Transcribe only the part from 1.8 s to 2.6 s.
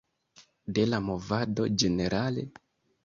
ĝenerale?